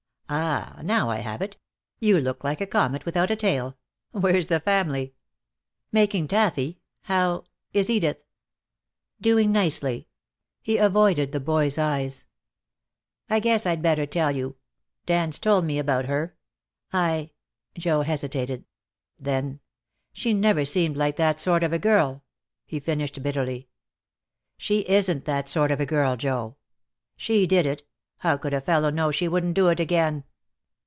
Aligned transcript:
Ah, 0.33 0.79
now 0.81 1.09
I 1.09 1.17
have 1.17 1.41
it. 1.41 1.57
You 1.99 2.17
look 2.21 2.41
like 2.41 2.61
a 2.61 2.65
comet 2.65 3.03
without 3.05 3.31
a 3.31 3.35
tail. 3.35 3.77
Where's 4.11 4.47
the 4.47 4.61
family?" 4.61 5.13
"Making 5.91 6.29
taffy. 6.29 6.79
How 7.01 7.43
is 7.73 7.89
Edith?" 7.89 8.23
"Doing 9.19 9.51
nicely." 9.51 10.07
He 10.61 10.77
avoided 10.77 11.33
the 11.33 11.41
boy's 11.41 11.77
eyes. 11.77 12.27
"I 13.29 13.41
guess 13.41 13.65
I'd 13.65 13.81
better 13.81 14.05
tell 14.05 14.31
you. 14.31 14.55
Dan's 15.05 15.37
told 15.37 15.65
me 15.65 15.77
about 15.77 16.05
her. 16.05 16.37
I" 16.93 17.31
Joe 17.77 18.03
hesitated. 18.03 18.63
Then: 19.17 19.59
"She 20.13 20.33
never 20.33 20.63
seemed 20.63 20.95
like 20.95 21.17
that 21.17 21.41
sort 21.41 21.61
of 21.61 21.73
a 21.73 21.77
girl," 21.79 22.23
he 22.65 22.79
finished, 22.79 23.21
bitterly. 23.21 23.67
"She 24.55 24.79
isn't 24.87 25.25
that 25.25 25.49
sort 25.49 25.71
of 25.71 25.85
girl, 25.87 26.15
Joe." 26.15 26.55
"She 27.17 27.45
did 27.47 27.65
it. 27.65 27.83
How 28.23 28.37
could 28.37 28.53
a 28.53 28.61
fellow 28.61 28.91
know 28.91 29.09
she 29.09 29.27
wouldn't 29.27 29.55
do 29.55 29.69
it 29.69 29.79
again?" 29.79 30.25